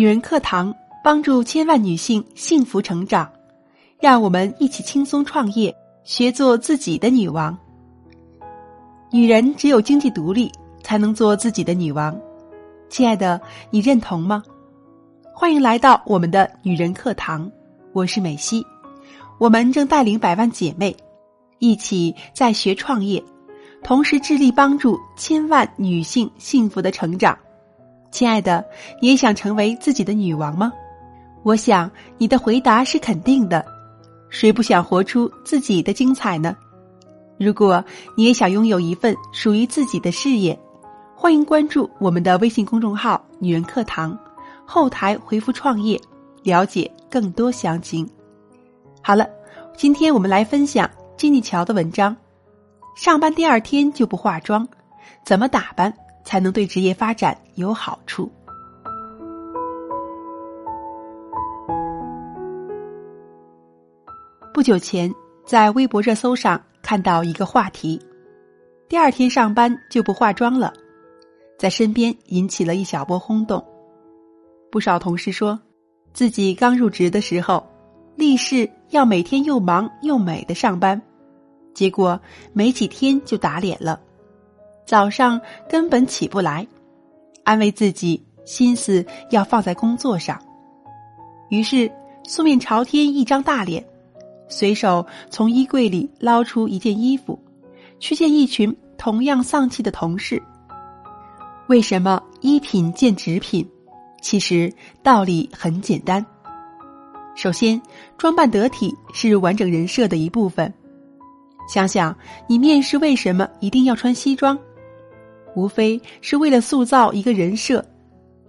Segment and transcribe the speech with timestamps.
[0.00, 0.74] 女人课堂
[1.04, 3.30] 帮助千万女性幸福成长，
[3.98, 7.54] 让我们一起轻松创业，学做自己的女王。
[9.12, 10.50] 女人只有经济独立，
[10.82, 12.18] 才能做自己的女王。
[12.88, 13.38] 亲爱的，
[13.68, 14.42] 你认同吗？
[15.34, 17.52] 欢迎来到我们的女人课堂，
[17.92, 18.66] 我是美西。
[19.36, 20.96] 我们正带领百万姐妹
[21.58, 23.22] 一起在学创业，
[23.84, 27.36] 同时致力帮助千万女性幸福的成长。
[28.10, 28.64] 亲爱的，
[29.00, 30.72] 你也想成为自己的女王吗？
[31.42, 33.64] 我想你的回答是肯定的。
[34.28, 36.56] 谁不想活出自己的精彩呢？
[37.38, 37.82] 如果
[38.16, 40.58] 你也想拥有一份属于自己的事业，
[41.16, 44.16] 欢迎关注我们的微信公众号“女人课堂”，
[44.66, 46.00] 后台回复“创业”，
[46.44, 48.08] 了解更多详情。
[49.02, 49.28] 好了，
[49.76, 52.14] 今天我们来分享金妮乔的文章：
[52.94, 54.68] 上班第二天就不化妆，
[55.24, 55.92] 怎么打扮？
[56.30, 58.30] 才能对职业发展有好处。
[64.54, 65.12] 不久前，
[65.44, 68.00] 在微博热搜上看到一个话题
[68.88, 70.72] ：“第二天上班就不化妆了”，
[71.58, 73.64] 在身边引起了一小波轰动。
[74.70, 75.58] 不少同事说，
[76.12, 77.66] 自己刚入职的时候，
[78.14, 81.02] 立誓要每天又忙又美的上班，
[81.74, 82.20] 结果
[82.52, 84.00] 没几天就打脸了。
[84.90, 86.66] 早上根本起不来，
[87.44, 90.36] 安慰自己，心思要放在工作上。
[91.48, 91.88] 于是
[92.24, 93.86] 素面朝天一张大脸，
[94.48, 97.40] 随手从衣柜里捞出一件衣服，
[98.00, 100.42] 去见一群同样丧气的同事。
[101.68, 103.64] 为什么衣品见纸品？
[104.20, 106.26] 其实道理很简单。
[107.36, 107.80] 首先，
[108.18, 110.74] 装扮得体是完整人设的一部分。
[111.68, 112.12] 想想
[112.48, 114.58] 你面试为什么一定要穿西装？
[115.54, 117.84] 无非是为了塑造一个人设。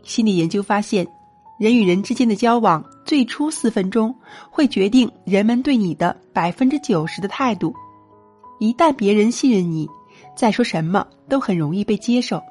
[0.03, 1.07] 心理研究发现，
[1.59, 4.15] 人与人之间的交往，最初四分钟
[4.49, 7.73] 会决定人们对你的百分之九十的态度。
[8.59, 9.87] 一旦别人信任你，
[10.35, 12.41] 再说什么都很容易被接受。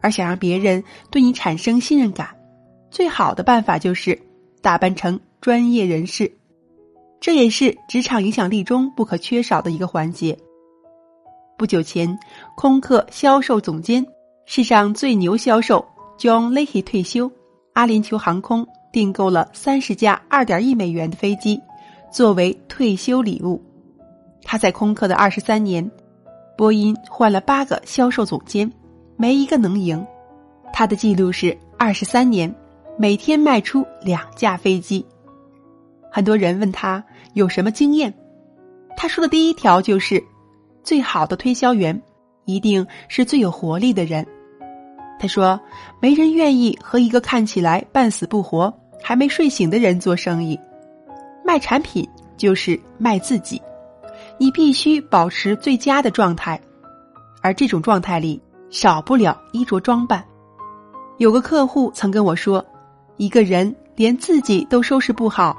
[0.00, 2.28] 而想让别人对你产生信任感，
[2.90, 4.18] 最好的办法就是
[4.62, 6.32] 打扮成专业人士。
[7.20, 10.38] 这也是职场影响力中不可缺少的一个环节。
[11.60, 12.18] 不久前，
[12.54, 14.02] 空客销售总监、
[14.46, 15.86] 世上最牛销售
[16.18, 17.30] John Leahy 退休，
[17.74, 21.60] 阿联酋航空订购了三十架二点一美元的飞机，
[22.10, 23.62] 作为退休礼物。
[24.42, 25.86] 他在空客的二十三年，
[26.56, 28.72] 波音换了八个销售总监，
[29.18, 30.02] 没一个能赢。
[30.72, 32.50] 他的记录是二十三年，
[32.98, 35.04] 每天卖出两架飞机。
[36.10, 37.04] 很多人问他
[37.34, 38.14] 有什么经验，
[38.96, 40.24] 他说的第一条就是。
[40.82, 42.00] 最好的推销员，
[42.44, 44.26] 一定是最有活力的人。
[45.18, 45.60] 他说
[46.00, 50.58] ：“没人愿意和一个看起来半死不活、还没睡醒的人做生意。
[51.44, 52.08] 卖产品
[52.38, 53.60] 就是卖自己，
[54.38, 56.58] 你必须保持最佳的状态，
[57.42, 60.24] 而这种状态里少不了衣着装扮。”
[61.18, 62.64] 有个客户曾跟我说
[63.18, 65.54] ：“一个人连自己都收拾不好，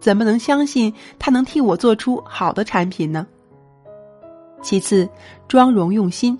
[0.00, 3.26] 怎么能相信他能替我做出好的产品呢？”
[4.62, 5.08] 其次，
[5.46, 6.38] 妆容用心，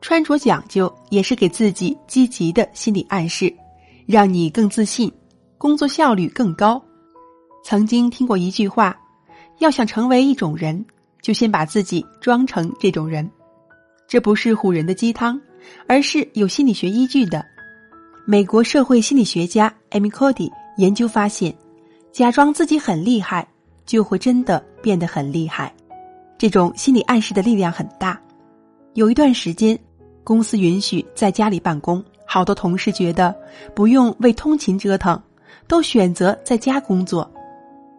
[0.00, 3.54] 穿着讲究，也是给自己积极的心理暗示，
[4.06, 5.12] 让你更自信，
[5.58, 6.82] 工作效率更高。
[7.64, 8.96] 曾经听过一句话：
[9.58, 10.84] 要想成为一种人，
[11.20, 13.30] 就先把自己装成这种人。
[14.08, 15.40] 这不是唬人的鸡汤，
[15.86, 17.44] 而是有心理学依据的。
[18.26, 21.54] 美国社会心理学家 Amy Cuddy 研究发现，
[22.12, 23.46] 假装自己很厉害，
[23.86, 25.72] 就会真的变得很厉害。
[26.42, 28.20] 这种心理暗示的力量很大。
[28.94, 29.78] 有一段时间，
[30.24, 33.32] 公司允许在家里办公，好多同事觉得
[33.76, 35.22] 不用为通勤折腾，
[35.68, 37.30] 都选择在家工作。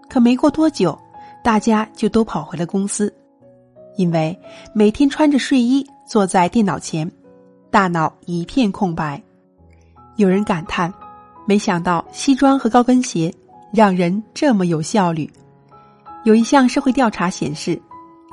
[0.09, 0.99] 可没过多久，
[1.41, 3.09] 大家就都跑回了公司，
[3.95, 4.37] 因为
[4.73, 7.09] 每天穿着睡衣坐在电脑前，
[7.71, 9.23] 大脑一片空白。
[10.17, 10.93] 有人感叹
[11.47, 13.33] ：“没想到西装和高跟鞋
[13.71, 15.31] 让人这么有效率。”
[16.25, 17.81] 有一项社会调查显示。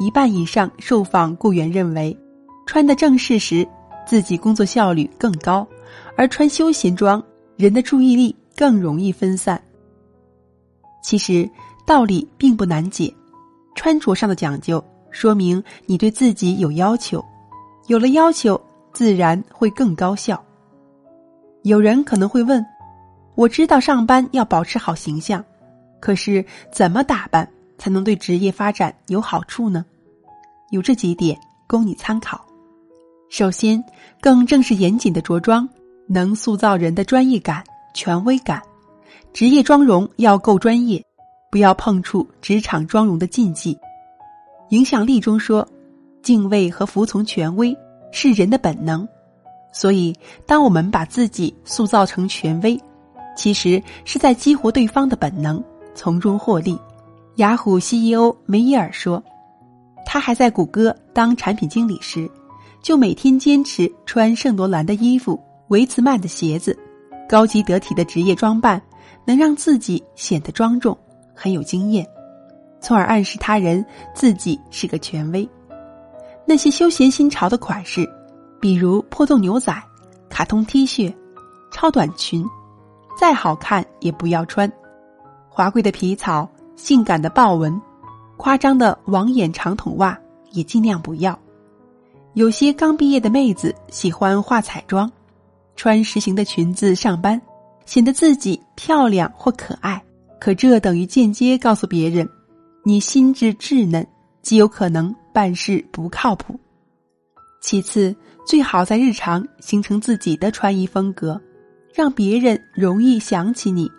[0.00, 2.16] 一半以上受访雇员认为，
[2.66, 3.68] 穿的正式时，
[4.06, 5.62] 自己工作效率更高；
[6.16, 7.22] 而穿休闲装，
[7.54, 9.62] 人的注意力更容易分散。
[11.02, 11.48] 其实
[11.86, 13.14] 道理并不难解，
[13.74, 17.22] 穿着上的讲究，说明你对自己有要求，
[17.88, 18.58] 有了要求，
[18.94, 20.42] 自然会更高效。
[21.62, 22.64] 有人可能会问：
[23.34, 25.44] 我知道上班要保持好形象，
[26.00, 26.42] 可是
[26.72, 27.46] 怎么打扮？
[27.80, 29.82] 才能对职业发展有好处呢？
[30.70, 31.36] 有这几点
[31.66, 32.44] 供你参考。
[33.30, 33.82] 首先，
[34.20, 35.66] 更正式严谨的着装
[36.06, 38.62] 能塑造人的专业感，权威感，
[39.32, 41.02] 职业妆容要够专业，
[41.50, 43.78] 不要碰触职场妆容的禁忌。
[44.68, 45.66] 影响力中说，
[46.22, 47.74] 敬畏和服从权威
[48.12, 49.08] 是人的本能，
[49.72, 50.14] 所以
[50.46, 52.78] 当我们把自己塑造成权威，
[53.36, 56.78] 其实是在激活对方的本能，从中获利。
[57.36, 59.22] 雅虎 CEO 梅耶尔说，
[60.04, 62.30] 他还在谷歌当产品经理时，
[62.82, 66.76] 就每天坚持穿圣罗兰的衣服、维茨曼的鞋子，
[67.28, 68.80] 高级得体的职业装扮，
[69.24, 70.96] 能让自己显得庄重、
[71.34, 72.06] 很有经验。
[72.80, 73.84] 从而暗示他人
[74.14, 75.48] 自己是个权威。
[76.46, 78.06] 那些休闲新潮的款式，
[78.60, 79.72] 比如破洞牛仔、
[80.28, 81.14] 卡通 T 恤、
[81.70, 82.44] 超短裙，
[83.18, 84.68] 再好看也不要穿；
[85.48, 86.48] 华贵的皮草、
[86.82, 87.78] 性感的豹纹、
[88.38, 90.18] 夸张的网眼长筒袜
[90.50, 91.38] 也尽量不要。
[92.32, 95.10] 有些刚毕业的妹子喜欢化彩妆，
[95.76, 97.40] 穿实行的裙子上班，
[97.84, 100.02] 显得自己漂亮或可爱。
[100.40, 102.26] 可这等于间接告诉别人。
[102.82, 104.06] 你心智稚嫩，
[104.40, 106.58] 极有可能办事不靠谱。
[107.60, 108.16] 其次，
[108.46, 111.38] 最好在日常形成自己的穿衣风格，
[111.92, 113.90] 让别人容易想起你，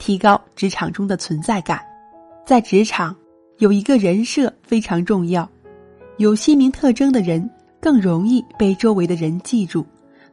[0.00, 1.80] 提高职场中的存在感。
[2.46, 3.16] 在职场，
[3.56, 5.48] 有一个人设非常重要。
[6.18, 7.48] 有鲜明特征的人
[7.80, 9.84] 更容易被周围的人记住，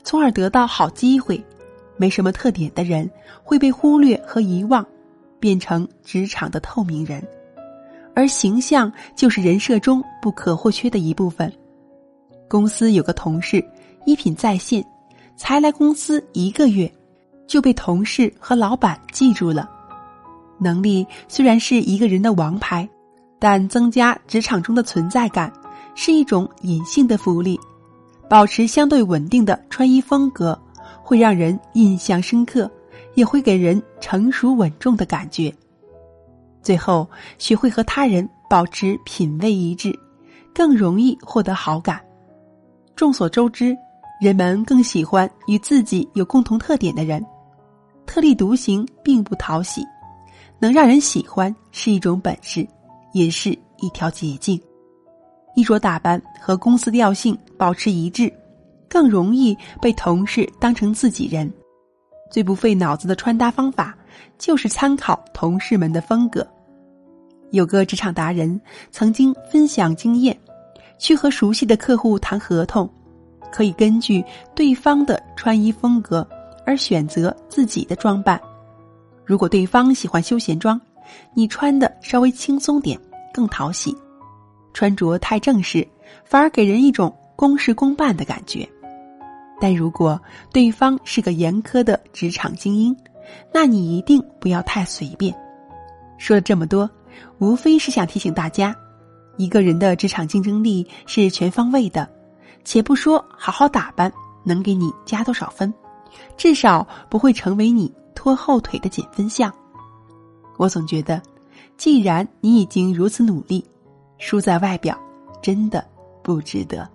[0.03, 1.41] 从而得到好机会。
[1.95, 3.09] 没什么特点的人
[3.43, 4.85] 会被忽略和遗忘，
[5.39, 7.25] 变成职场的透明人。
[8.13, 11.51] 而形象就是人设中不可或缺的一部分。
[12.49, 13.63] 公司有个同事
[14.05, 14.85] 衣品在线，
[15.37, 16.91] 才来公司一个月，
[17.47, 19.69] 就被同事和老板记住了。
[20.57, 22.87] 能力虽然是一个人的王牌，
[23.39, 25.51] 但增加职场中的存在感
[25.95, 27.59] 是一种隐性的福利。
[28.29, 30.57] 保持相对稳定的穿衣风格，
[31.03, 32.69] 会让人印象深刻，
[33.13, 35.53] 也会给人成熟稳重的感觉。
[36.61, 39.91] 最后，学会和他人保持品味一致，
[40.53, 41.99] 更容易获得好感。
[42.95, 43.75] 众所周知，
[44.21, 47.25] 人们更喜欢与自己有共同特点的人，
[48.05, 49.83] 特立独行并不讨喜。
[50.61, 52.65] 能让人喜欢是一种本事，
[53.13, 54.61] 也是一条捷径。
[55.55, 58.31] 衣着打扮和公司调性保持一致，
[58.87, 61.51] 更容易被同事当成自己人。
[62.29, 63.97] 最不费脑子的穿搭方法。
[64.37, 66.45] 就是参考同事们的风格。
[67.51, 68.59] 有个职场达人
[68.91, 70.37] 曾经分享经验：
[70.97, 72.89] 去和熟悉的客户谈合同，
[73.51, 74.23] 可以根据
[74.53, 76.27] 对方的穿衣风格
[76.65, 78.39] 而选择自己的装扮。
[79.25, 80.79] 如果对方喜欢休闲装，
[81.33, 82.99] 你穿的稍微轻松点
[83.33, 83.91] 更讨喜；
[84.73, 85.87] 穿着太正式，
[86.25, 88.67] 反而给人一种公事公办的感觉。
[89.59, 90.19] 但如果
[90.51, 92.95] 对方是个严苛的职场精英，
[93.53, 95.33] 那你一定不要太随便。
[96.17, 96.89] 说了这么多，
[97.37, 98.75] 无非是想提醒大家，
[99.37, 102.09] 一个人的职场竞争力是全方位的。
[102.63, 104.11] 且不说好好打扮
[104.43, 105.73] 能给你加多少分，
[106.37, 109.53] 至少不会成为你拖后腿的减分项。
[110.57, 111.21] 我总觉得，
[111.77, 113.63] 既然你已经如此努力，
[114.17, 114.97] 输在外表
[115.41, 115.83] 真的
[116.21, 116.87] 不值得。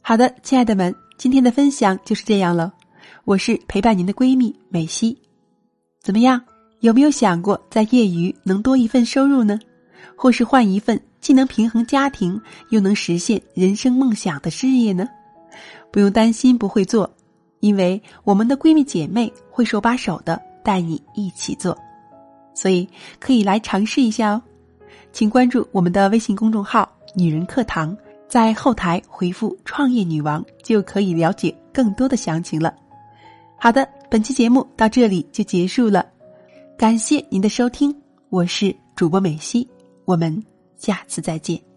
[0.00, 2.72] 好的，亲爱的们，今天的分享就是这样了。
[3.24, 5.20] 我是陪伴您的闺蜜美西，
[6.00, 6.40] 怎么样？
[6.80, 9.58] 有没有想过在业余能多一份收入呢？
[10.14, 15.08] 或是换一份既能平衡家庭又能实现人生梦想的事业呢？
[15.90, 17.10] 不用担心不会做，
[17.60, 21.76] 因为我们的闺蜜姐妹会手把手的带你一起做，
[22.54, 22.88] 所以
[23.18, 24.42] 可以来尝试一下哦。
[25.12, 27.96] 请关注我们的微信公众号“女人课堂”。
[28.28, 32.74] 在后台回复“创业女王”就可以了解更多的详情了。
[33.56, 36.04] 好的，本期节目到这里就结束了，
[36.76, 37.94] 感谢您的收听，
[38.28, 39.66] 我是主播美西，
[40.04, 40.42] 我们
[40.76, 41.75] 下次再见。